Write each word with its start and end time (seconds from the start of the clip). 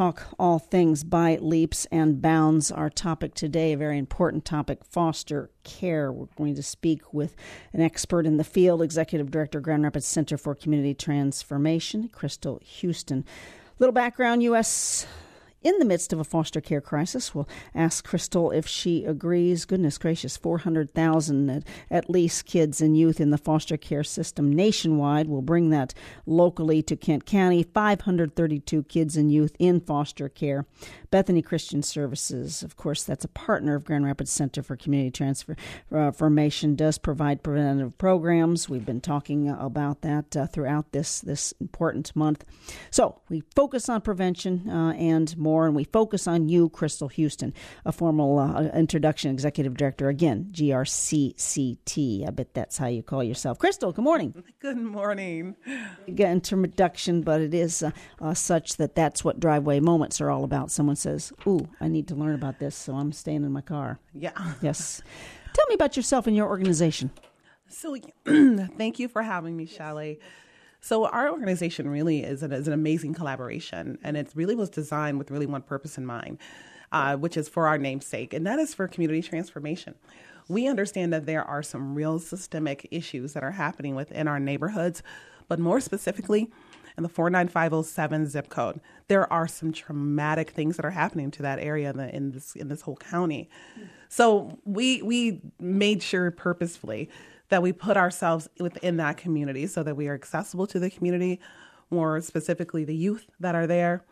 talk 0.00 0.22
all 0.38 0.58
things 0.58 1.04
by 1.04 1.36
leaps 1.42 1.84
and 1.92 2.22
bounds. 2.22 2.72
Our 2.72 2.88
topic 2.88 3.34
today, 3.34 3.74
a 3.74 3.76
very 3.76 3.98
important 3.98 4.46
topic, 4.46 4.82
foster 4.82 5.50
care. 5.62 6.10
We're 6.10 6.24
going 6.36 6.54
to 6.54 6.62
speak 6.62 7.12
with 7.12 7.36
an 7.74 7.82
expert 7.82 8.24
in 8.24 8.38
the 8.38 8.44
field, 8.44 8.80
Executive 8.80 9.30
Director, 9.30 9.60
Grand 9.60 9.82
Rapids 9.82 10.06
Center 10.06 10.38
for 10.38 10.54
Community 10.54 10.94
Transformation, 10.94 12.08
Crystal 12.08 12.62
Houston. 12.64 13.26
Little 13.78 13.92
background 13.92 14.42
U.S 14.44 15.06
in 15.62 15.78
the 15.78 15.84
midst 15.84 16.12
of 16.12 16.20
a 16.20 16.24
foster 16.24 16.60
care 16.60 16.80
crisis. 16.80 17.34
We'll 17.34 17.48
ask 17.74 18.04
Crystal 18.04 18.50
if 18.50 18.66
she 18.66 19.04
agrees. 19.04 19.64
Goodness 19.64 19.98
gracious, 19.98 20.36
400,000 20.36 21.50
at, 21.50 21.64
at, 21.90 22.10
least 22.10 22.46
kids 22.46 22.80
and 22.80 22.96
youth 22.96 23.20
in 23.20 23.30
the 23.30 23.38
foster 23.38 23.76
care 23.76 24.02
system 24.02 24.52
nationwide. 24.52 25.28
We'll 25.28 25.42
bring 25.42 25.70
that 25.70 25.94
locally 26.26 26.82
to 26.84 26.96
Kent 26.96 27.26
County. 27.26 27.62
532 27.62 28.84
kids 28.84 29.16
and 29.16 29.30
youth 29.30 29.54
in 29.58 29.80
foster 29.80 30.28
care. 30.28 30.66
Bethany 31.10 31.42
Christian 31.42 31.82
Services, 31.82 32.62
of 32.62 32.76
course, 32.76 33.02
that's 33.02 33.24
a 33.24 33.28
partner 33.28 33.74
of 33.74 33.84
Grand 33.84 34.04
Rapids 34.04 34.30
Center 34.30 34.62
for 34.62 34.76
Community 34.76 35.10
Transformation, 35.10 36.72
uh, 36.72 36.76
does 36.76 36.98
provide 36.98 37.42
preventative 37.42 37.98
programs. 37.98 38.68
We've 38.68 38.86
been 38.86 39.00
talking 39.00 39.48
about 39.48 40.02
that 40.02 40.36
uh, 40.36 40.46
throughout 40.46 40.92
this, 40.92 41.20
this 41.20 41.52
important 41.60 42.14
month. 42.14 42.44
So 42.90 43.20
we 43.28 43.42
focus 43.54 43.88
on 43.88 44.00
prevention 44.02 44.68
uh, 44.68 44.92
and 44.92 45.36
more 45.36 45.49
more, 45.50 45.66
and 45.66 45.74
we 45.74 45.82
focus 45.82 46.28
on 46.28 46.48
you, 46.48 46.68
Crystal 46.68 47.08
Houston, 47.08 47.52
a 47.84 47.90
formal 47.90 48.38
uh, 48.38 48.68
introduction 48.68 49.32
executive 49.32 49.76
director, 49.76 50.08
again, 50.08 50.48
GRCCT. 50.52 52.26
I 52.26 52.30
bet 52.30 52.54
that's 52.54 52.78
how 52.78 52.86
you 52.86 53.02
call 53.02 53.24
yourself. 53.24 53.58
Crystal, 53.58 53.90
good 53.90 54.04
morning. 54.04 54.44
Good 54.60 54.78
morning. 54.78 55.56
Get 56.14 56.30
introduction, 56.30 57.22
but 57.22 57.40
it 57.40 57.52
is 57.52 57.82
uh, 57.82 57.90
uh, 58.20 58.34
such 58.34 58.76
that 58.76 58.94
that's 58.94 59.24
what 59.24 59.40
driveway 59.40 59.80
moments 59.80 60.20
are 60.20 60.30
all 60.30 60.44
about. 60.44 60.70
Someone 60.70 60.96
says, 60.96 61.32
Ooh, 61.48 61.68
I 61.80 61.88
need 61.88 62.06
to 62.08 62.14
learn 62.14 62.36
about 62.36 62.60
this, 62.60 62.76
so 62.76 62.94
I'm 62.94 63.10
staying 63.10 63.42
in 63.44 63.52
my 63.52 63.62
car. 63.62 63.98
Yeah. 64.14 64.30
Yes. 64.62 65.02
Tell 65.52 65.64
me 65.68 65.74
about 65.74 65.96
yourself 65.96 66.26
and 66.26 66.36
your 66.36 66.46
organization. 66.48 67.10
So, 67.68 67.96
thank 68.76 68.98
you 68.98 69.08
for 69.08 69.22
having 69.22 69.56
me, 69.56 69.66
Shelley. 69.66 70.20
So 70.80 71.06
our 71.06 71.30
organization 71.30 71.88
really 71.88 72.22
is 72.22 72.42
an, 72.42 72.52
is 72.52 72.66
an 72.66 72.72
amazing 72.72 73.14
collaboration, 73.14 73.98
and 74.02 74.16
it 74.16 74.30
really 74.34 74.54
was 74.54 74.70
designed 74.70 75.18
with 75.18 75.30
really 75.30 75.46
one 75.46 75.62
purpose 75.62 75.98
in 75.98 76.06
mind, 76.06 76.38
uh, 76.90 77.16
which 77.16 77.36
is 77.36 77.48
for 77.48 77.66
our 77.66 77.78
namesake, 77.78 78.32
and 78.32 78.46
that 78.46 78.58
is 78.58 78.74
for 78.74 78.88
community 78.88 79.22
transformation. 79.22 79.94
We 80.48 80.66
understand 80.66 81.12
that 81.12 81.26
there 81.26 81.44
are 81.44 81.62
some 81.62 81.94
real 81.94 82.18
systemic 82.18 82.88
issues 82.90 83.34
that 83.34 83.44
are 83.44 83.52
happening 83.52 83.94
within 83.94 84.26
our 84.26 84.40
neighborhoods, 84.40 85.02
but 85.48 85.58
more 85.58 85.80
specifically, 85.80 86.50
in 86.96 87.02
the 87.02 87.08
49507 87.08 88.26
zip 88.26 88.48
code, 88.48 88.80
there 89.08 89.30
are 89.32 89.46
some 89.46 89.72
traumatic 89.72 90.50
things 90.50 90.76
that 90.76 90.84
are 90.84 90.90
happening 90.90 91.30
to 91.30 91.42
that 91.42 91.58
area 91.58 91.90
in, 91.90 91.96
the, 91.96 92.14
in 92.14 92.32
this 92.32 92.56
in 92.56 92.68
this 92.68 92.82
whole 92.82 92.96
county. 92.96 93.48
So 94.08 94.58
we 94.64 95.02
we 95.02 95.40
made 95.58 96.02
sure 96.02 96.30
purposefully 96.30 97.08
that 97.50 97.62
we 97.62 97.72
put 97.72 97.96
ourselves 97.96 98.48
within 98.58 98.96
that 98.96 99.16
community 99.16 99.66
so 99.66 99.82
that 99.82 99.96
we 99.96 100.08
are 100.08 100.14
accessible 100.14 100.66
to 100.68 100.78
the 100.78 100.90
community, 100.90 101.40
more 101.90 102.20
specifically 102.20 102.84
the 102.84 102.94
youth 102.94 103.26
that 103.38 103.54
are 103.54 103.66
there. 103.66 104.02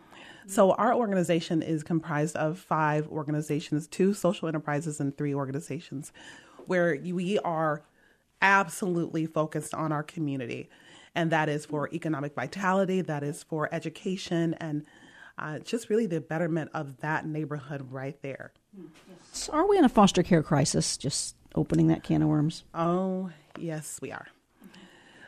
So 0.46 0.72
our 0.72 0.94
organization 0.94 1.62
is 1.62 1.82
comprised 1.82 2.36
of 2.36 2.58
five 2.58 3.06
organizations, 3.08 3.86
two 3.86 4.14
social 4.14 4.48
enterprises 4.48 4.98
and 4.98 5.16
three 5.16 5.34
organizations 5.34 6.12
where 6.66 6.98
we 7.02 7.38
are 7.40 7.82
absolutely 8.40 9.26
focused 9.26 9.74
on 9.74 9.92
our 9.92 10.02
community. 10.02 10.68
And 11.14 11.30
that 11.30 11.48
is 11.48 11.66
for 11.66 11.88
economic 11.92 12.34
vitality, 12.34 13.02
that 13.02 13.22
is 13.22 13.42
for 13.42 13.68
education, 13.72 14.54
and 14.54 14.84
uh, 15.38 15.58
just 15.60 15.90
really 15.90 16.06
the 16.06 16.20
betterment 16.20 16.70
of 16.74 16.98
that 16.98 17.26
neighborhood 17.26 17.92
right 17.92 18.20
there. 18.22 18.52
So 19.32 19.52
are 19.52 19.68
we 19.68 19.78
in 19.78 19.84
a 19.84 19.88
foster 19.88 20.22
care 20.22 20.42
crisis? 20.42 20.96
Just 20.96 21.36
opening 21.58 21.88
that 21.88 22.02
can 22.02 22.22
of 22.22 22.28
worms? 22.28 22.64
Oh, 22.74 23.30
yes, 23.58 23.98
we 24.00 24.12
are. 24.12 24.28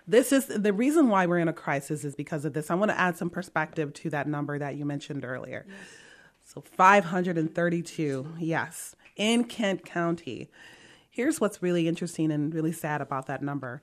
This 0.06 0.32
is 0.32 0.46
the 0.46 0.72
reason 0.72 1.08
why 1.08 1.26
we're 1.26 1.38
in 1.38 1.48
a 1.48 1.52
crisis 1.52 2.04
is 2.04 2.14
because 2.14 2.44
of 2.44 2.52
this. 2.52 2.70
I 2.70 2.74
want 2.74 2.90
to 2.90 2.98
add 2.98 3.16
some 3.16 3.30
perspective 3.30 3.92
to 3.94 4.10
that 4.10 4.26
number 4.26 4.58
that 4.58 4.76
you 4.76 4.84
mentioned 4.84 5.24
earlier. 5.24 5.66
So 6.44 6.60
532, 6.60 8.34
yes, 8.38 8.96
in 9.16 9.44
Kent 9.44 9.84
County. 9.84 10.50
Here's 11.08 11.40
what's 11.40 11.62
really 11.62 11.86
interesting 11.86 12.32
and 12.32 12.52
really 12.52 12.72
sad 12.72 13.00
about 13.00 13.26
that 13.26 13.42
number 13.42 13.82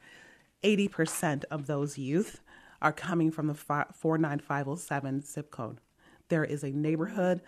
80% 0.63 1.45
of 1.51 1.67
those 1.67 1.97
youth 1.97 2.41
are 2.81 2.91
coming 2.91 3.31
from 3.31 3.47
the 3.47 3.53
49507 3.53 5.21
zip 5.21 5.51
code. 5.51 5.79
There 6.29 6.43
is 6.43 6.63
a 6.63 6.71
neighborhood 6.71 7.41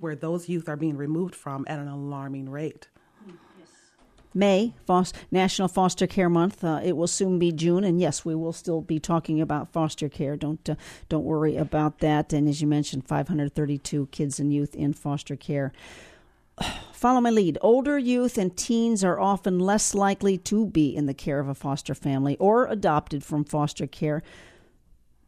where 0.00 0.16
those 0.16 0.48
youth 0.48 0.68
are 0.68 0.76
being 0.76 0.96
removed 0.96 1.34
from 1.34 1.66
at 1.68 1.78
an 1.78 1.88
alarming 1.88 2.48
rate. 2.48 2.88
May, 4.34 4.74
National 5.30 5.68
Foster 5.68 6.06
Care 6.06 6.28
Month. 6.28 6.64
Uh, 6.64 6.80
it 6.82 6.96
will 6.96 7.06
soon 7.06 7.38
be 7.38 7.52
June, 7.52 7.84
and 7.84 8.00
yes, 8.00 8.24
we 8.24 8.34
will 8.34 8.52
still 8.52 8.80
be 8.80 8.98
talking 8.98 9.40
about 9.40 9.72
foster 9.72 10.08
care. 10.08 10.36
Don't 10.36 10.68
uh, 10.68 10.74
don't 11.08 11.24
worry 11.24 11.56
about 11.56 11.98
that. 11.98 12.32
And 12.32 12.48
as 12.48 12.60
you 12.60 12.66
mentioned, 12.66 13.06
532 13.06 14.08
kids 14.10 14.40
and 14.40 14.52
youth 14.52 14.74
in 14.74 14.92
foster 14.92 15.36
care. 15.36 15.72
Follow 16.92 17.20
my 17.20 17.30
lead. 17.30 17.58
Older 17.60 17.98
youth 17.98 18.38
and 18.38 18.56
teens 18.56 19.02
are 19.02 19.18
often 19.18 19.58
less 19.58 19.94
likely 19.94 20.38
to 20.38 20.66
be 20.66 20.94
in 20.94 21.06
the 21.06 21.14
care 21.14 21.40
of 21.40 21.48
a 21.48 21.54
foster 21.54 21.94
family 21.94 22.36
or 22.38 22.66
adopted 22.66 23.24
from 23.24 23.44
foster 23.44 23.86
care. 23.86 24.22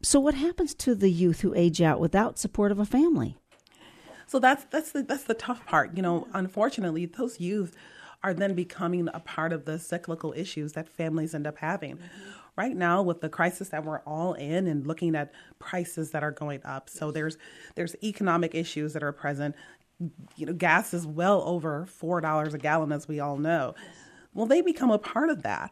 So, 0.01 0.19
what 0.19 0.35
happens 0.35 0.73
to 0.75 0.95
the 0.95 1.11
youth 1.11 1.41
who 1.41 1.53
age 1.53 1.81
out 1.81 1.99
without 1.99 2.39
support 2.39 2.71
of 2.71 2.79
a 2.79 2.85
family? 2.85 3.37
So 4.27 4.39
that's 4.39 4.65
that's 4.65 4.91
the 4.91 5.03
that's 5.03 5.23
the 5.23 5.33
tough 5.33 5.65
part. 5.65 5.95
You 5.95 6.01
know, 6.01 6.27
unfortunately, 6.33 7.05
those 7.05 7.39
youth 7.39 7.75
are 8.25 8.33
then 8.33 8.55
becoming 8.55 9.07
a 9.13 9.19
part 9.19 9.53
of 9.53 9.65
the 9.65 9.77
cyclical 9.77 10.33
issues 10.35 10.73
that 10.73 10.89
families 10.89 11.35
end 11.35 11.45
up 11.45 11.59
having. 11.59 11.97
Mm-hmm. 11.97 12.31
Right 12.57 12.75
now, 12.75 13.03
with 13.03 13.21
the 13.21 13.29
crisis 13.29 13.69
that 13.69 13.85
we're 13.85 13.99
all 13.99 14.33
in, 14.33 14.65
and 14.65 14.87
looking 14.87 15.15
at 15.15 15.31
prices 15.59 16.09
that 16.11 16.23
are 16.23 16.31
going 16.31 16.61
up, 16.65 16.89
so 16.89 17.11
there's 17.11 17.37
there's 17.75 17.95
economic 18.01 18.55
issues 18.55 18.93
that 18.93 19.03
are 19.03 19.11
present. 19.11 19.55
You 20.37 20.47
know, 20.47 20.53
gas 20.53 20.93
is 20.93 21.05
well 21.05 21.43
over 21.45 21.85
four 21.85 22.19
dollars 22.21 22.53
a 22.53 22.57
gallon, 22.57 22.91
as 22.91 23.07
we 23.07 23.19
all 23.19 23.37
know. 23.37 23.75
Well, 24.33 24.47
they 24.47 24.61
become 24.61 24.89
a 24.89 24.97
part 24.97 25.29
of 25.29 25.43
that. 25.43 25.71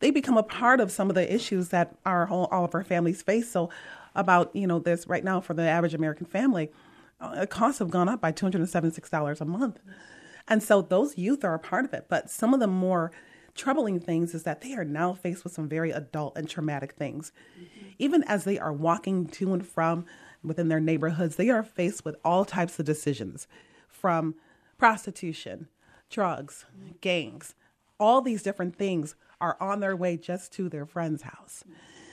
They 0.00 0.10
become 0.10 0.36
a 0.36 0.42
part 0.42 0.80
of 0.80 0.90
some 0.90 1.10
of 1.10 1.14
the 1.14 1.32
issues 1.32 1.68
that 1.68 1.94
our 2.04 2.26
whole, 2.26 2.48
all 2.50 2.64
of 2.64 2.74
our 2.74 2.84
families 2.84 3.22
face. 3.22 3.50
So, 3.50 3.70
about 4.14 4.50
you 4.56 4.66
know, 4.66 4.78
this 4.78 5.06
right 5.06 5.22
now 5.22 5.40
for 5.40 5.54
the 5.54 5.62
average 5.62 5.94
American 5.94 6.26
family, 6.26 6.70
uh, 7.20 7.46
costs 7.46 7.78
have 7.78 7.90
gone 7.90 8.08
up 8.08 8.20
by 8.20 8.32
two 8.32 8.46
hundred 8.46 8.62
and 8.62 8.70
seventy 8.70 8.94
six 8.94 9.10
dollars 9.10 9.42
a 9.42 9.44
month. 9.44 9.78
And 10.48 10.62
so 10.62 10.82
those 10.82 11.16
youth 11.16 11.44
are 11.44 11.54
a 11.54 11.58
part 11.58 11.84
of 11.84 11.94
it. 11.94 12.06
But 12.08 12.30
some 12.30 12.54
of 12.54 12.60
the 12.60 12.66
more 12.66 13.10
troubling 13.54 14.00
things 14.00 14.34
is 14.34 14.42
that 14.42 14.60
they 14.60 14.74
are 14.74 14.84
now 14.84 15.14
faced 15.14 15.44
with 15.44 15.52
some 15.52 15.68
very 15.68 15.90
adult 15.90 16.36
and 16.36 16.48
traumatic 16.48 16.92
things. 16.92 17.32
Mm-hmm. 17.56 17.88
Even 17.98 18.24
as 18.24 18.44
they 18.44 18.58
are 18.58 18.72
walking 18.72 19.26
to 19.26 19.52
and 19.52 19.66
from 19.66 20.04
within 20.42 20.68
their 20.68 20.80
neighborhoods, 20.80 21.36
they 21.36 21.50
are 21.50 21.62
faced 21.62 22.04
with 22.04 22.16
all 22.24 22.44
types 22.44 22.78
of 22.78 22.84
decisions 22.84 23.46
from 23.88 24.34
prostitution, 24.76 25.68
drugs, 26.10 26.66
mm-hmm. 26.76 26.92
gangs. 27.00 27.54
All 27.98 28.20
these 28.20 28.42
different 28.42 28.76
things 28.76 29.14
are 29.40 29.56
on 29.60 29.80
their 29.80 29.96
way 29.96 30.16
just 30.16 30.52
to 30.54 30.68
their 30.68 30.86
friend's 30.86 31.22
house. 31.22 31.64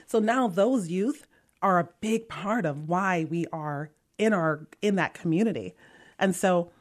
So 0.06 0.20
now 0.20 0.48
those 0.48 0.90
youth 0.90 1.28
are 1.62 1.80
a 1.80 1.90
big 2.02 2.28
part 2.28 2.66
of 2.66 2.88
why 2.88 3.26
we 3.30 3.46
are 3.52 3.92
in 4.18 4.34
our 4.34 4.68
in 4.82 4.96
that 4.96 5.14
community. 5.14 5.74
And 6.20 6.36
so 6.36 6.72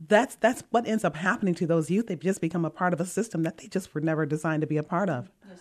that's 0.00 0.36
that's 0.36 0.62
what 0.70 0.86
ends 0.86 1.04
up 1.04 1.16
happening 1.16 1.54
to 1.54 1.66
those 1.66 1.90
youth. 1.90 2.08
They 2.08 2.16
just 2.16 2.40
become 2.40 2.64
a 2.64 2.70
part 2.70 2.92
of 2.92 3.00
a 3.00 3.06
system 3.06 3.42
that 3.44 3.58
they 3.58 3.68
just 3.68 3.94
were 3.94 4.00
never 4.00 4.26
designed 4.26 4.60
to 4.62 4.66
be 4.66 4.76
a 4.76 4.82
part 4.82 5.08
of. 5.08 5.30
Yes. 5.48 5.60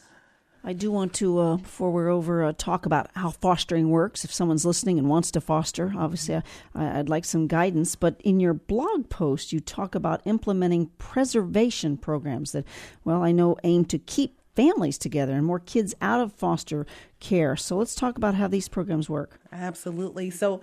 I 0.65 0.71
do 0.71 0.91
want 0.91 1.13
to, 1.15 1.39
uh, 1.39 1.57
before 1.57 1.91
we're 1.91 2.09
over, 2.09 2.41
uh, 2.41 2.53
talk 2.57 2.85
about 2.85 3.09
how 3.15 3.31
fostering 3.31 3.89
works. 3.89 4.23
If 4.23 4.33
someone's 4.33 4.65
listening 4.65 4.97
and 4.97 5.09
wants 5.09 5.29
to 5.31 5.41
foster, 5.41 5.93
obviously 5.97 6.41
I, 6.73 6.97
would 6.97 7.09
like 7.09 7.25
some 7.25 7.47
guidance. 7.47 7.97
But 7.97 8.21
in 8.23 8.39
your 8.39 8.53
blog 8.53 9.09
post, 9.09 9.51
you 9.51 9.59
talk 9.59 9.93
about 9.93 10.21
implementing 10.23 10.89
preservation 10.97 11.97
programs 11.97 12.53
that, 12.53 12.63
well, 13.03 13.21
I 13.21 13.33
know 13.33 13.57
aim 13.65 13.83
to 13.85 13.97
keep 13.97 14.39
families 14.55 14.97
together 14.97 15.33
and 15.33 15.45
more 15.45 15.59
kids 15.59 15.95
out 16.01 16.21
of 16.21 16.31
foster 16.31 16.85
care. 17.19 17.57
So 17.57 17.77
let's 17.77 17.95
talk 17.95 18.15
about 18.17 18.35
how 18.35 18.47
these 18.47 18.69
programs 18.69 19.09
work. 19.09 19.41
Absolutely. 19.51 20.29
So 20.29 20.61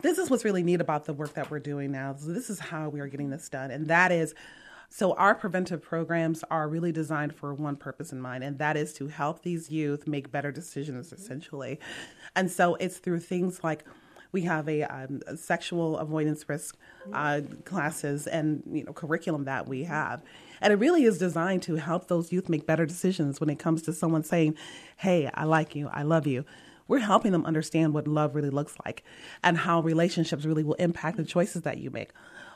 this 0.00 0.18
is 0.18 0.30
what's 0.30 0.44
really 0.44 0.62
neat 0.62 0.80
about 0.80 1.04
the 1.04 1.12
work 1.12 1.34
that 1.34 1.50
we're 1.50 1.58
doing 1.58 1.90
now. 1.90 2.14
This 2.18 2.50
is 2.50 2.58
how 2.58 2.88
we 2.88 3.00
are 3.00 3.08
getting 3.08 3.30
this 3.30 3.48
done, 3.48 3.70
and 3.70 3.86
that 3.88 4.12
is. 4.12 4.34
So, 4.90 5.12
our 5.14 5.34
preventive 5.34 5.82
programs 5.82 6.42
are 6.50 6.66
really 6.66 6.92
designed 6.92 7.34
for 7.34 7.52
one 7.52 7.76
purpose 7.76 8.10
in 8.10 8.22
mind, 8.22 8.42
and 8.42 8.58
that 8.58 8.74
is 8.74 8.94
to 8.94 9.08
help 9.08 9.42
these 9.42 9.70
youth 9.70 10.06
make 10.06 10.30
better 10.30 10.50
decisions, 10.50 11.12
essentially. 11.12 11.78
And 12.34 12.50
so, 12.50 12.76
it's 12.76 12.96
through 12.96 13.20
things 13.20 13.62
like 13.62 13.84
we 14.32 14.42
have 14.42 14.68
a, 14.68 14.82
um, 14.84 15.20
sexual 15.36 15.98
avoidance 15.98 16.48
risk 16.48 16.76
uh, 17.12 17.40
classes 17.64 18.26
and 18.26 18.62
you 18.70 18.84
know 18.84 18.92
curriculum 18.92 19.44
that 19.44 19.68
we 19.68 19.84
have, 19.84 20.22
and 20.60 20.72
it 20.72 20.76
really 20.76 21.04
is 21.04 21.18
designed 21.18 21.62
to 21.64 21.76
help 21.76 22.08
those 22.08 22.32
youth 22.32 22.48
make 22.48 22.66
better 22.66 22.86
decisions 22.86 23.40
when 23.40 23.50
it 23.50 23.58
comes 23.58 23.82
to 23.82 23.92
someone 23.92 24.22
saying, 24.22 24.56
"Hey, 24.96 25.30
I 25.34 25.44
like 25.44 25.74
you, 25.74 25.88
I 25.88 26.02
love 26.02 26.26
you." 26.26 26.44
We're 26.88 26.98
helping 26.98 27.32
them 27.32 27.44
understand 27.44 27.94
what 27.94 28.08
love 28.08 28.34
really 28.34 28.50
looks 28.50 28.74
like 28.84 29.04
and 29.44 29.58
how 29.58 29.80
relationships 29.80 30.44
really 30.44 30.64
will 30.64 30.74
impact 30.74 31.16
the 31.16 31.24
choices 31.24 31.62
that 31.62 31.78
you 31.78 31.90
make, 31.90 32.10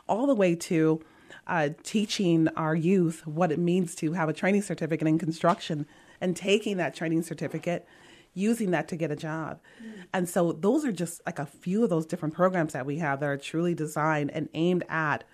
all 0.08 0.26
the 0.26 0.34
way 0.34 0.54
to 0.54 1.00
uh, 1.46 1.68
teaching 1.82 2.48
our 2.56 2.74
youth 2.74 3.26
what 3.26 3.52
it 3.52 3.58
means 3.58 3.94
to 3.96 4.12
have 4.12 4.28
a 4.28 4.32
training 4.32 4.62
certificate 4.62 5.06
in 5.06 5.18
construction 5.18 5.86
and 6.20 6.36
taking 6.36 6.76
that 6.78 6.94
training 6.94 7.22
certificate 7.22 7.86
using 8.34 8.70
that 8.70 8.88
to 8.88 8.96
get 8.96 9.10
a 9.10 9.16
job. 9.16 9.60
Mm. 9.82 10.04
And 10.14 10.28
so 10.28 10.52
those 10.52 10.84
are 10.84 10.92
just 10.92 11.20
like 11.26 11.38
a 11.38 11.46
few 11.46 11.84
of 11.84 11.90
those 11.90 12.06
different 12.06 12.34
programs 12.34 12.72
that 12.72 12.86
we 12.86 12.98
have 12.98 13.20
that 13.20 13.26
are 13.26 13.36
truly 13.36 13.74
designed 13.74 14.30
and 14.30 14.48
aimed 14.54 14.84
at 14.88 15.24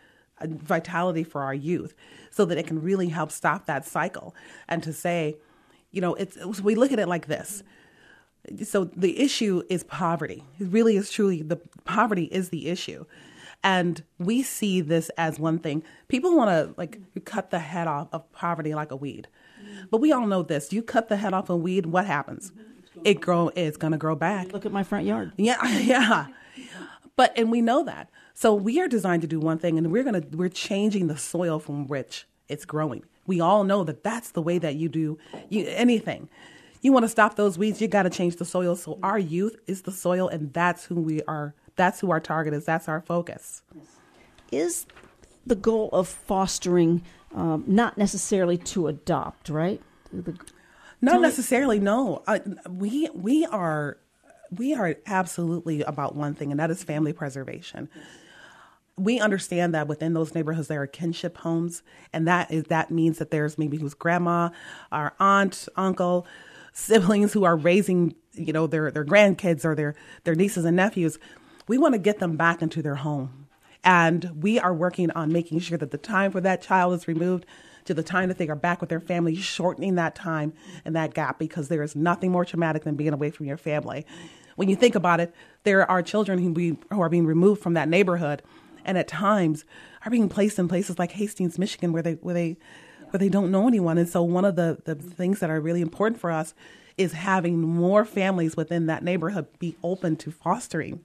vitality 0.43 1.25
for 1.25 1.43
our 1.43 1.55
youth 1.55 1.95
so 2.31 2.45
that 2.45 2.59
it 2.59 2.67
can 2.67 2.81
really 2.81 3.09
help 3.09 3.31
stop 3.31 3.67
that 3.67 3.85
cycle 3.85 4.35
and 4.69 4.83
to 4.83 4.93
say, 4.93 5.37
you 5.91 6.01
know, 6.01 6.15
it's 6.15 6.37
we 6.61 6.75
look 6.75 6.93
at 6.93 6.99
it 6.99 7.09
like 7.09 7.27
this. 7.27 7.63
So 8.65 8.85
the 8.85 9.21
issue 9.21 9.63
is 9.69 9.85
poverty. 9.85 10.45
It 10.59 10.69
really 10.69 10.97
is 10.97 11.11
truly 11.11 11.43
the 11.43 11.57
poverty 11.85 12.25
is 12.25 12.49
the 12.49 12.69
issue. 12.69 13.05
And 13.65 14.03
we 14.19 14.43
see 14.43 14.81
this 14.81 15.11
as 15.11 15.39
one 15.39 15.59
thing. 15.59 15.83
People 16.07 16.37
want 16.37 16.51
to 16.51 16.75
like 16.79 17.01
cut 17.25 17.51
the 17.51 17.59
head 17.59 17.89
off 17.89 18.09
of 18.13 18.31
poverty 18.33 18.75
like 18.75 18.91
a 18.91 18.97
weed. 18.97 19.29
But 19.91 20.01
we 20.01 20.13
all 20.13 20.27
know 20.27 20.43
this. 20.43 20.73
You 20.73 20.83
cut 20.83 21.09
the 21.09 21.17
head 21.17 21.35
off 21.35 21.51
a 21.51 21.57
weed, 21.57 21.87
what 21.87 22.07
happens? 22.07 22.53
It 23.05 23.21
grow 23.21 23.51
it's 23.55 23.77
going 23.77 23.93
to 23.93 23.99
grow 23.99 24.15
back. 24.15 24.53
Look 24.53 24.67
at 24.67 24.73
my 24.73 24.83
front 24.83 25.07
yard. 25.07 25.33
Yeah, 25.37 25.67
yeah. 25.79 26.27
But 27.17 27.33
and 27.37 27.51
we 27.51 27.61
know 27.61 27.85
that. 27.85 28.11
So 28.35 28.55
we 28.55 28.81
are 28.81 28.89
designed 28.89 29.23
to 29.23 29.29
do 29.29 29.41
one 29.41 29.59
thing 29.59 29.79
and 29.79 29.91
we're 29.91 30.05
going 30.05 30.21
to 30.21 30.37
we're 30.37 30.49
changing 30.49 31.09
the 31.09 31.17
soil 31.17 31.59
from 31.59 31.87
which 31.87 32.27
it's 32.49 32.65
growing. 32.65 33.05
We 33.27 33.41
all 33.41 33.65
know 33.65 33.85
that 33.85 34.03
that's 34.03 34.31
the 34.31 34.43
way 34.43 34.59
that 34.59 34.77
you 34.77 34.89
do 34.89 35.19
you, 35.49 35.67
anything. 35.67 36.29
You 36.81 36.93
want 36.93 37.05
to 37.05 37.09
stop 37.09 37.37
those 37.37 37.59
weeds, 37.59 37.81
you 37.81 37.89
got 37.89 38.05
to 38.05 38.11
change 38.11 38.37
the 38.37 38.45
soil. 38.45 38.77
So 38.77 38.99
our 39.03 39.19
youth 39.19 39.57
is 39.67 39.83
the 39.83 39.93
soil 39.93 40.29
and 40.29 40.53
that's 40.53 40.85
who 40.85 40.97
we 40.97 41.23
are 41.23 41.55
that's 41.79 42.01
who 42.01 42.11
our 42.11 42.21
target 42.21 42.53
is. 42.53 42.67
That's 42.67 42.89
our 42.89 43.01
focus. 43.01 43.63
Is 44.53 44.85
the 45.47 45.55
goal 45.55 45.89
of 45.93 46.09
fostering 46.09 47.03
um, 47.35 47.65
not 47.67 47.97
necessarily 47.97 48.59
to 48.59 48.89
adopt, 48.89 49.49
right? 49.49 49.81
The, 50.13 50.37
not 51.01 51.21
necessarily. 51.21 51.79
No, 51.79 52.23
uh, 52.27 52.41
we 52.69 53.09
we 53.15 53.47
are 53.47 53.97
we 54.51 54.75
are 54.75 54.97
absolutely 55.07 55.83
about 55.83 56.17
one 56.17 56.35
thing, 56.35 56.51
and 56.51 56.59
that 56.59 56.71
is 56.71 56.83
family 56.83 57.13
preservation. 57.13 57.89
We 58.97 59.21
understand 59.21 59.75
that 59.75 59.87
within 59.87 60.13
those 60.15 60.35
neighborhoods 60.35 60.67
there 60.67 60.83
are 60.83 60.87
kinship 60.89 61.39
homes, 61.39 61.83
and 62.13 62.27
that 62.27 62.51
is 62.51 62.65
that 62.65 62.91
means 62.91 63.19
that 63.19 63.31
there's 63.31 63.57
maybe 63.57 63.77
who's 63.77 63.95
grandma, 63.95 64.49
our 64.91 65.15
aunt, 65.21 65.69
uncle, 65.77 66.27
siblings 66.79 67.33
who 67.33 67.45
are 67.45 67.57
raising 67.57 68.15
you 68.33 68.53
know 68.53 68.67
their 68.67 68.91
their 68.91 69.05
grandkids 69.05 69.65
or 69.65 69.75
their 69.75 69.95
their 70.25 70.35
nieces 70.35 70.65
and 70.65 70.77
nephews 70.77 71.19
we 71.69 71.79
want 71.79 71.93
to 71.93 71.99
get 71.99 72.19
them 72.19 72.37
back 72.37 72.63
into 72.63 72.83
their 72.83 72.97
home. 72.97 73.47
And 73.85 74.43
we 74.43 74.59
are 74.59 74.75
working 74.75 75.11
on 75.13 75.33
making 75.33 75.61
sure 75.61 75.79
that 75.79 75.93
the 75.93 75.99
time 75.99 76.33
for 76.33 76.41
that 76.41 76.63
child 76.63 76.95
is 76.95 77.07
removed 77.07 77.47
to 77.85 77.95
the 77.95 78.03
time 78.03 78.29
that 78.29 78.39
they 78.39 78.49
are 78.49 78.57
back 78.57 78.81
with 78.81 78.91
their 78.91 79.01
family, 79.01 79.37
shortening 79.37 79.95
that 79.95 80.15
time 80.15 80.53
and 80.85 80.97
that 80.97 81.15
gap 81.15 81.39
because 81.39 81.69
there 81.69 81.83
is 81.83 81.95
nothing 81.95 82.33
more 82.33 82.45
traumatic 82.45 82.85
than 82.85 82.97
being 82.97 83.13
away 83.13 83.31
from 83.31 83.47
your 83.47 83.57
family. 83.57 84.05
When 84.57 84.69
you 84.69 84.77
think 84.77 84.95
about 84.95 85.21
it, 85.21 85.33
there 85.63 85.89
are 85.89 86.03
children 86.03 86.41
who, 86.41 86.53
be, 86.53 86.77
who 86.91 87.01
are 87.01 87.09
being 87.09 87.27
removed 87.27 87.63
from 87.63 87.75
that 87.75 87.89
neighborhood 87.89 88.43
and 88.85 88.99
at 88.99 89.07
times 89.07 89.65
are 90.05 90.11
being 90.11 90.29
placed 90.29 90.59
in 90.59 90.69
places 90.69 90.99
like 90.99 91.13
Hastings, 91.13 91.59
Michigan, 91.59 91.93
where 91.93 92.03
they 92.03 92.15
where 92.15 92.35
they 92.35 92.57
where 93.11 93.19
they 93.19 93.29
don't 93.29 93.51
know 93.51 93.67
anyone. 93.69 93.99
And 93.99 94.09
so 94.09 94.23
one 94.23 94.45
of 94.45 94.57
the, 94.57 94.79
the 94.85 94.95
things 94.95 95.41
that 95.41 95.51
are 95.51 95.61
really 95.61 95.81
important 95.81 96.21
for 96.21 96.31
us 96.31 96.55
is 96.97 97.13
having 97.13 97.61
more 97.61 98.05
families 98.05 98.57
within 98.57 98.87
that 98.87 99.05
neighborhood 99.05 99.47
be 99.59 99.77
open 99.83 100.17
to 100.17 100.31
fostering 100.31 101.01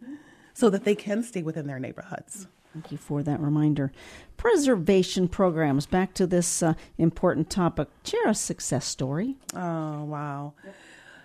so 0.54 0.70
that 0.70 0.84
they 0.84 0.96
can 0.96 1.24
stay 1.24 1.44
within 1.44 1.68
their 1.68 1.80
neighborhoods. 1.80 2.48
Thank 2.74 2.92
you 2.92 2.98
for 2.98 3.22
that 3.22 3.40
reminder. 3.40 3.92
Preservation 4.36 5.28
programs. 5.28 5.86
Back 5.86 6.16
to 6.16 6.26
this 6.26 6.64
uh, 6.64 6.74
important 6.98 7.52
topic. 7.52 7.88
Share 8.04 8.28
a 8.30 8.34
success 8.34 8.86
story. 8.86 9.36
Oh, 9.56 10.04
wow. 10.06 10.54
Yep. 10.66 10.76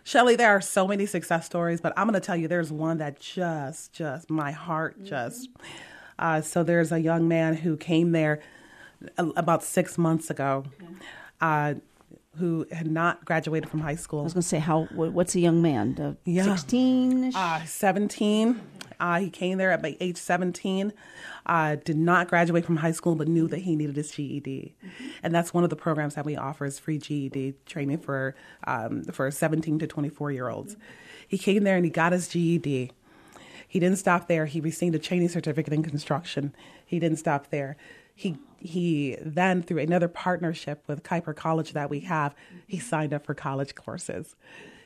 Shelly, 0.05 0.37
there 0.37 0.51
are 0.51 0.61
so 0.61 0.87
many 0.87 1.07
success 1.07 1.47
stories, 1.47 1.81
but 1.81 1.93
I'm 1.97 2.07
going 2.07 2.19
to 2.19 2.27
tell 2.27 2.37
you 2.37 2.49
there's 2.49 2.73
one 2.73 2.99
that 2.99 3.21
just, 3.21 3.93
just, 3.93 4.31
my 4.31 4.53
heart 4.53 4.97
mm-hmm. 4.97 5.07
just. 5.07 5.49
Uh, 6.19 6.41
so 6.43 6.63
there's 6.63 6.93
a 6.93 7.01
young 7.01 7.29
man 7.29 7.55
who 7.55 7.77
came 7.77 8.13
there 8.13 8.41
about 9.17 9.63
six 9.63 9.99
months 9.99 10.31
ago. 10.31 10.65
Okay. 10.81 10.93
Uh, 11.41 11.75
who 12.37 12.67
had 12.71 12.87
not 12.87 13.25
graduated 13.25 13.69
from 13.69 13.81
high 13.81 13.97
school. 13.97 14.21
I 14.21 14.23
was 14.23 14.33
going 14.33 14.43
to 14.43 14.49
say, 14.49 14.61
how? 14.61 14.85
What's 14.95 15.35
a 15.35 15.41
young 15.41 15.61
man? 15.61 16.17
Uh. 16.27 16.43
16? 16.45 17.35
Uh, 17.35 17.65
17. 17.65 18.61
Uh, 19.01 19.21
he 19.21 19.31
came 19.31 19.59
there 19.59 19.71
at 19.71 19.85
age 20.01 20.17
17, 20.17 20.93
uh, 21.47 21.77
did 21.85 21.97
not 21.97 22.29
graduate 22.29 22.65
from 22.65 22.79
high 22.79 22.91
school, 22.91 23.15
but 23.15 23.29
knew 23.29 23.47
that 23.47 23.61
he 23.61 23.77
needed 23.77 23.97
his 23.97 24.11
GED. 24.11 24.75
Mm-hmm. 24.85 25.09
And 25.23 25.35
that's 25.35 25.55
one 25.55 25.63
of 25.63 25.71
the 25.71 25.77
programs 25.77 26.17
that 26.17 26.25
we 26.25 26.37
offer 26.37 26.65
is 26.65 26.79
free 26.79 26.99
GED 26.99 27.55
training 27.65 27.99
for, 27.99 28.35
um, 28.67 29.05
for 29.05 29.31
17 29.31 29.79
to 29.79 29.87
24 29.87 30.33
year 30.33 30.49
olds. 30.49 30.75
Mm-hmm. 30.75 30.83
He 31.29 31.39
came 31.39 31.65
there 31.65 31.77
and 31.77 31.85
he 31.85 31.91
got 31.91 32.13
his 32.13 32.27
GED. 32.29 32.91
He 33.69 33.81
didn't 33.81 33.99
stop 33.99 34.29
there. 34.29 34.47
He 34.47 34.61
received 34.61 34.95
a 34.95 34.99
training 34.99 35.29
certificate 35.29 35.73
in 35.73 35.83
construction. 35.83 36.55
He 36.85 36.99
didn't 36.99 37.19
stop 37.19 37.51
there. 37.51 37.77
He 38.15 38.39
he 38.59 39.17
then 39.21 39.63
through 39.63 39.79
another 39.79 40.09
partnership 40.09 40.83
with 40.87 41.03
Kuyper 41.03 41.35
College 41.35 41.73
that 41.73 41.91
we 41.91 42.01
have, 42.01 42.35
he 42.67 42.79
signed 42.79 43.15
up 43.15 43.25
for 43.25 43.35
college 43.35 43.75
courses. 43.75 44.37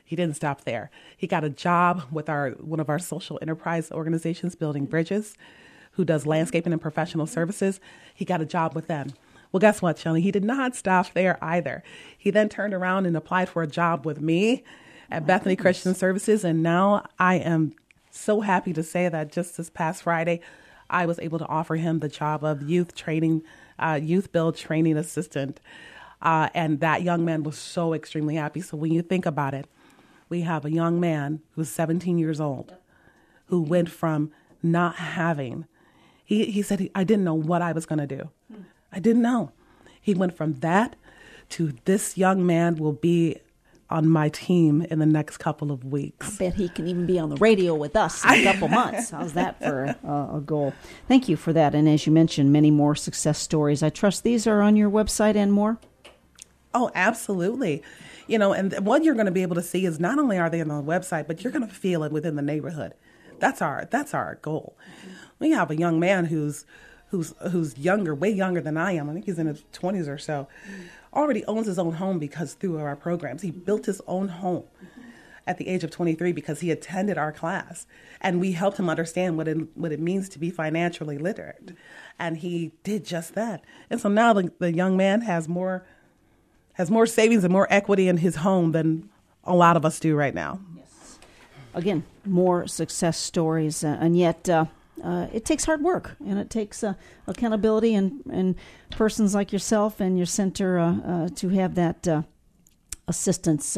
He 0.05 0.15
didn't 0.15 0.35
stop 0.35 0.63
there. 0.63 0.91
He 1.17 1.27
got 1.27 1.43
a 1.43 1.49
job 1.49 2.03
with 2.11 2.29
our 2.29 2.51
one 2.51 2.79
of 2.79 2.89
our 2.89 2.99
social 2.99 3.39
enterprise 3.41 3.91
organizations, 3.91 4.55
Building 4.55 4.85
Bridges, 4.85 5.35
who 5.93 6.05
does 6.05 6.25
landscaping 6.25 6.73
and 6.73 6.81
professional 6.81 7.25
services. 7.25 7.79
He 8.13 8.25
got 8.25 8.41
a 8.41 8.45
job 8.45 8.75
with 8.75 8.87
them. 8.87 9.13
Well, 9.51 9.59
guess 9.59 9.81
what, 9.81 9.99
Shelly? 9.99 10.21
He 10.21 10.31
did 10.31 10.43
not 10.43 10.75
stop 10.75 11.13
there 11.13 11.37
either. 11.43 11.83
He 12.17 12.31
then 12.31 12.49
turned 12.49 12.73
around 12.73 13.05
and 13.05 13.15
applied 13.15 13.49
for 13.49 13.61
a 13.61 13.67
job 13.67 14.05
with 14.05 14.19
me 14.19 14.63
at 15.11 15.23
oh, 15.23 15.25
Bethany 15.25 15.55
Christian 15.55 15.93
Services, 15.93 16.43
and 16.43 16.63
now 16.63 17.05
I 17.19 17.35
am 17.35 17.73
so 18.09 18.41
happy 18.41 18.73
to 18.73 18.83
say 18.83 19.09
that 19.09 19.31
just 19.31 19.57
this 19.57 19.69
past 19.69 20.03
Friday, 20.03 20.41
I 20.89 21.05
was 21.05 21.19
able 21.19 21.39
to 21.39 21.47
offer 21.47 21.75
him 21.75 21.99
the 21.99 22.09
job 22.09 22.43
of 22.43 22.67
youth 22.67 22.95
training, 22.95 23.43
youth 23.91 24.31
build 24.31 24.55
training 24.55 24.97
assistant. 24.97 25.59
Uh, 26.21 26.49
and 26.53 26.79
that 26.79 27.01
young 27.01 27.25
man 27.25 27.43
was 27.43 27.57
so 27.57 27.93
extremely 27.93 28.35
happy. 28.35 28.61
So 28.61 28.77
when 28.77 28.93
you 28.93 29.01
think 29.01 29.25
about 29.25 29.53
it, 29.53 29.67
we 30.29 30.41
have 30.41 30.65
a 30.65 30.71
young 30.71 30.99
man 30.99 31.41
who's 31.51 31.69
17 31.69 32.17
years 32.17 32.39
old 32.39 32.73
who 33.47 33.61
went 33.61 33.89
from 33.89 34.31
not 34.63 34.95
having, 34.95 35.65
he, 36.23 36.45
he 36.45 36.61
said, 36.61 36.89
I 36.95 37.03
didn't 37.03 37.25
know 37.25 37.33
what 37.33 37.61
I 37.61 37.73
was 37.73 37.85
going 37.85 37.99
to 37.99 38.07
do. 38.07 38.29
I 38.91 38.99
didn't 38.99 39.21
know. 39.21 39.51
He 40.01 40.13
went 40.13 40.35
from 40.35 40.53
that 40.61 40.95
to 41.49 41.73
this 41.85 42.17
young 42.17 42.45
man 42.45 42.77
will 42.77 42.93
be 42.93 43.37
on 43.89 44.07
my 44.07 44.29
team 44.29 44.81
in 44.81 44.99
the 44.99 45.05
next 45.05 45.37
couple 45.37 45.71
of 45.71 45.83
weeks. 45.83 46.35
I 46.35 46.45
bet 46.45 46.55
he 46.55 46.69
can 46.69 46.87
even 46.87 47.05
be 47.05 47.19
on 47.19 47.29
the 47.29 47.35
radio 47.35 47.75
with 47.75 47.95
us 47.95 48.23
in 48.25 48.31
a 48.31 48.43
couple 48.51 48.67
months. 48.67 49.11
How's 49.11 49.33
that 49.33 49.59
for 49.59 49.83
a, 50.03 50.37
a 50.37 50.41
goal? 50.41 50.73
Thank 51.07 51.29
you 51.29 51.35
for 51.35 51.53
that. 51.53 51.75
And 51.75 51.87
as 51.87 52.05
you 52.05 52.11
mentioned, 52.11 52.51
many 52.51 52.71
more 52.71 52.95
success 52.95 53.37
stories. 53.39 53.83
I 53.83 53.89
trust 53.89 54.23
these 54.23 54.47
are 54.47 54.61
on 54.61 54.75
your 54.75 54.89
website 54.89 55.35
and 55.35 55.53
more. 55.53 55.77
Oh, 56.73 56.89
absolutely 56.95 57.83
you 58.27 58.37
know, 58.37 58.53
and 58.53 58.73
what 58.85 59.03
you're 59.03 59.15
going 59.15 59.25
to 59.25 59.31
be 59.31 59.41
able 59.41 59.55
to 59.55 59.61
see 59.61 59.85
is 59.85 59.99
not 59.99 60.19
only 60.19 60.37
are 60.37 60.49
they 60.49 60.61
on 60.61 60.67
the 60.67 60.75
website, 60.75 61.27
but 61.27 61.43
you're 61.43 61.51
going 61.51 61.67
to 61.67 61.73
feel 61.73 62.03
it 62.03 62.11
within 62.11 62.35
the 62.35 62.41
neighborhood. 62.41 62.93
That's 63.39 63.61
our 63.61 63.87
that's 63.89 64.13
our 64.13 64.35
goal. 64.41 64.77
We 65.39 65.51
have 65.51 65.69
a 65.69 65.75
young 65.75 65.99
man 65.99 66.25
who's 66.25 66.65
who's 67.07 67.33
who's 67.51 67.77
younger, 67.77 68.15
way 68.15 68.29
younger 68.29 68.61
than 68.61 68.77
I 68.77 68.93
am. 68.93 69.09
I 69.09 69.13
think 69.13 69.25
he's 69.25 69.39
in 69.39 69.47
his 69.47 69.63
20s 69.73 70.07
or 70.07 70.17
so. 70.17 70.47
Already 71.13 71.45
owns 71.45 71.67
his 71.67 71.77
own 71.77 71.93
home 71.93 72.19
because 72.19 72.53
through 72.55 72.79
our 72.79 72.95
programs, 72.95 73.41
he 73.41 73.51
built 73.51 73.85
his 73.85 74.01
own 74.07 74.29
home 74.29 74.65
at 75.45 75.57
the 75.57 75.67
age 75.67 75.83
of 75.83 75.91
23 75.91 76.31
because 76.31 76.61
he 76.61 76.71
attended 76.71 77.17
our 77.17 77.31
class 77.31 77.85
and 78.21 78.39
we 78.39 78.53
helped 78.53 78.79
him 78.79 78.89
understand 78.89 79.37
what 79.37 79.47
it, 79.47 79.57
what 79.75 79.91
it 79.91 79.99
means 79.99 80.29
to 80.29 80.39
be 80.39 80.49
financially 80.49 81.17
literate. 81.17 81.75
And 82.17 82.37
he 82.37 82.71
did 82.83 83.05
just 83.05 83.35
that. 83.35 83.63
And 83.89 83.99
so 83.99 84.09
now 84.09 84.33
the, 84.33 84.51
the 84.59 84.73
young 84.73 84.95
man 84.97 85.21
has 85.21 85.47
more 85.47 85.85
has 86.73 86.89
more 86.89 87.05
savings 87.05 87.43
and 87.43 87.53
more 87.53 87.67
equity 87.69 88.07
in 88.07 88.17
his 88.17 88.37
home 88.37 88.71
than 88.71 89.07
a 89.43 89.55
lot 89.55 89.77
of 89.77 89.85
us 89.85 89.99
do 89.99 90.15
right 90.15 90.33
now. 90.33 90.59
Yes. 90.75 91.19
Again, 91.75 92.03
more 92.25 92.65
success 92.65 93.17
stories, 93.17 93.83
uh, 93.83 93.97
and 93.99 94.17
yet 94.17 94.49
uh, 94.49 94.65
uh, 95.01 95.27
it 95.33 95.45
takes 95.45 95.65
hard 95.65 95.81
work 95.81 96.15
and 96.25 96.37
it 96.37 96.49
takes 96.49 96.83
uh, 96.83 96.93
accountability 97.27 97.95
and, 97.95 98.21
and 98.31 98.55
persons 98.91 99.33
like 99.33 99.51
yourself 99.51 99.99
and 99.99 100.17
your 100.17 100.25
center 100.25 100.77
uh, 100.77 100.97
uh, 100.97 101.29
to 101.29 101.49
have 101.49 101.75
that 101.75 102.25
assistance 103.07 103.77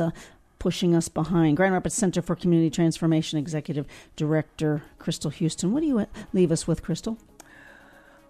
pushing 0.59 0.95
us 0.95 1.07
behind. 1.07 1.57
Grand 1.57 1.73
Rapids 1.73 1.95
Center 1.95 2.21
for 2.21 2.35
Community 2.35 2.69
Transformation 2.69 3.39
Executive 3.39 3.85
Director 4.15 4.83
Crystal 4.99 5.31
Houston. 5.31 5.71
What 5.71 5.81
do 5.81 5.87
you 5.87 6.05
leave 6.33 6.51
us 6.51 6.67
with, 6.67 6.83
Crystal? 6.83 7.17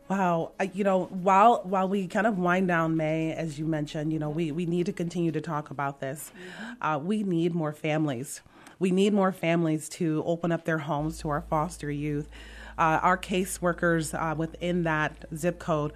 Wow, 0.08 0.52
you 0.74 0.84
know, 0.84 1.06
while 1.06 1.62
while 1.64 1.88
we 1.90 2.06
kind 2.08 2.28
of 2.28 2.38
wind 2.38 2.68
down 2.68 2.96
May, 2.96 3.34
as 3.34 3.58
you 3.58 3.66
mentioned, 3.66 4.14
you 4.14 4.20
know, 4.20 4.30
we 4.30 4.52
we 4.52 4.68
need 4.68 4.86
to 4.86 4.94
continue 4.94 5.32
to 5.32 5.42
talk 5.42 5.72
about 5.72 6.00
this. 6.00 6.32
Uh, 6.80 7.00
we 7.02 7.24
need 7.24 7.56
more 7.56 7.74
families 7.74 8.42
We 8.80 8.92
need 8.92 9.14
more 9.14 9.32
families 9.32 9.88
to 9.90 10.24
open 10.26 10.52
up 10.52 10.66
their 10.66 10.80
homes 10.80 11.20
to 11.20 11.30
our 11.30 11.42
foster 11.42 11.90
youth. 11.90 12.30
Uh, 12.78 13.00
our 13.02 13.18
caseworkers 13.18 14.14
uh, 14.14 14.36
within 14.36 14.84
that 14.84 15.26
zip 15.36 15.60
code 15.60 15.94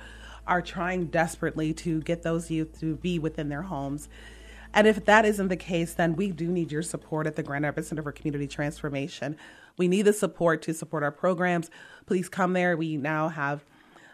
are 0.47 0.61
trying 0.61 1.05
desperately 1.07 1.73
to 1.73 2.01
get 2.01 2.23
those 2.23 2.49
youth 2.49 2.79
to 2.79 2.95
be 2.95 3.19
within 3.19 3.49
their 3.49 3.63
homes. 3.63 4.09
And 4.73 4.87
if 4.87 5.05
that 5.05 5.25
isn't 5.25 5.47
the 5.47 5.57
case, 5.57 5.93
then 5.93 6.15
we 6.15 6.31
do 6.31 6.47
need 6.47 6.71
your 6.71 6.83
support 6.83 7.27
at 7.27 7.35
the 7.35 7.43
Grand 7.43 7.65
Rapids 7.65 7.87
Center 7.87 8.03
for 8.03 8.11
Community 8.11 8.47
Transformation. 8.47 9.35
We 9.77 9.87
need 9.87 10.03
the 10.03 10.13
support 10.13 10.61
to 10.63 10.73
support 10.73 11.03
our 11.03 11.11
programs. 11.11 11.69
Please 12.05 12.29
come 12.29 12.53
there. 12.53 12.77
We 12.77 12.97
now 12.97 13.29
have 13.29 13.63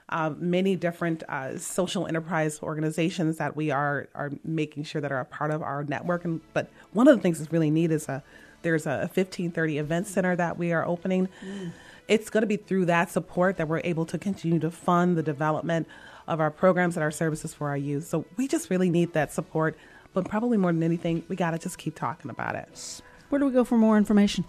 uh, 0.10 0.32
many 0.38 0.76
different 0.76 1.24
uh, 1.28 1.58
social 1.58 2.06
enterprise 2.06 2.60
organizations 2.62 3.38
that 3.38 3.56
we 3.56 3.72
are 3.72 4.08
are 4.14 4.32
making 4.44 4.84
sure 4.84 5.02
that 5.02 5.12
are 5.12 5.20
a 5.20 5.26
part 5.26 5.52
of 5.52 5.64
our 5.64 5.84
network. 5.84 6.24
And 6.24 6.42
but 6.54 6.70
one 6.94 7.08
of 7.08 7.16
the 7.16 7.22
things 7.22 7.40
that's 7.40 7.52
really 7.52 7.72
neat 7.72 7.92
is 7.92 8.08
a 8.08 8.24
there's 8.62 8.86
a 8.86 9.10
1530 9.14 9.78
event 9.78 10.08
center 10.08 10.36
that 10.36 10.58
we 10.58 10.72
are 10.74 10.86
opening. 10.86 11.28
Mm. 11.44 11.72
It's 12.08 12.30
going 12.30 12.42
to 12.42 12.48
be 12.48 12.58
through 12.58 12.86
that 12.86 13.10
support 13.10 13.58
that 13.58 13.68
we're 13.68 13.82
able 13.84 14.06
to 14.08 14.18
continue 14.18 14.60
to 14.60 14.72
fund 14.72 15.18
the 15.18 15.24
development 15.24 15.88
of 16.28 16.40
our 16.40 16.52
programs 16.52 16.96
and 16.96 17.04
our 17.04 17.12
services 17.12 17.54
for 17.54 17.70
our 17.70 17.78
youth. 17.78 18.08
So 18.08 18.26
we 18.38 18.48
just 18.48 18.70
really 18.70 18.90
need 18.90 19.14
that 19.14 19.32
support. 19.32 19.78
But 20.14 20.30
probably 20.30 20.58
more 20.58 20.72
than 20.72 20.84
anything, 20.84 21.24
we 21.28 21.36
got 21.36 21.52
to 21.52 21.58
just 21.58 21.78
keep 21.78 21.96
talking 21.96 22.32
about 22.32 22.56
it. 22.56 23.02
Where 23.30 23.40
do 23.40 23.46
we 23.46 23.52
go 23.52 23.64
for 23.64 23.78
more 23.78 23.98
information? 23.98 24.46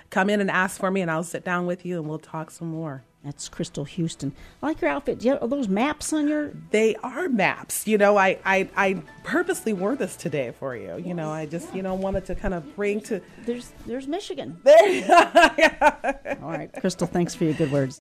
Come 0.10 0.30
in 0.30 0.42
and 0.42 0.52
ask 0.52 0.80
for 0.80 0.92
me, 0.92 1.02
and 1.02 1.10
I'll 1.10 1.24
sit 1.24 1.46
down 1.46 1.66
with 1.66 1.86
you 1.86 1.98
and 2.00 2.08
we'll 2.08 2.20
talk 2.20 2.52
some 2.52 2.68
more. 2.68 3.04
That's 3.24 3.50
Crystal 3.50 3.86
Houston. 3.86 4.34
I 4.64 4.68
like 4.68 4.82
your 4.82 4.90
outfit. 4.90 5.20
Do 5.20 5.28
you 5.28 5.34
have, 5.34 5.44
are 5.44 5.48
those 5.48 5.68
maps 5.68 6.12
on 6.12 6.28
your? 6.28 6.54
They 6.72 6.96
are 6.98 7.30
maps. 7.30 7.88
You 7.88 8.00
know, 8.00 8.18
I, 8.18 8.40
I 8.44 8.68
I 8.76 9.04
purposely 9.24 9.74
wore 9.74 9.96
this 9.96 10.16
today 10.16 10.52
for 10.58 10.76
you. 10.76 10.98
You 10.98 11.14
know, 11.14 11.30
I 11.30 11.46
just 11.46 11.74
you 11.76 11.84
know 11.84 11.94
wanted 11.94 12.26
to 12.26 12.36
kind 12.36 12.56
of 12.56 12.76
bring 12.76 13.00
to. 13.02 13.22
There's 13.46 13.74
there's 13.86 14.08
Michigan. 14.08 14.60
There. 14.64 16.40
All 16.42 16.50
right, 16.50 16.72
Crystal. 16.80 17.06
Thanks 17.06 17.36
for 17.36 17.44
your 17.44 17.54
good 17.54 17.72
words. 17.72 17.90